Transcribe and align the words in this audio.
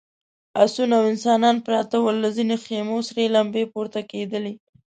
آسونه 0.63 0.93
او 0.99 1.03
انسانان 1.13 1.55
پراته 1.65 1.97
ول، 2.01 2.17
له 2.23 2.29
ځينو 2.35 2.55
خيمو 2.65 2.97
سرې 3.07 3.25
لمبې 3.35 3.63
پورته 3.73 3.99
کېدلې…. 4.11 4.53